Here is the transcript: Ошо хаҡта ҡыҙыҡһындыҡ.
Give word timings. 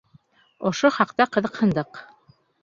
Ошо 0.69 0.91
хаҡта 0.95 1.27
ҡыҙыҡһындыҡ. 1.37 2.03